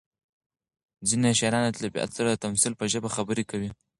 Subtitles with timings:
[1.07, 3.69] ځینې شاعران له طبیعت سره د تمثیل په ژبه خبرې کوي.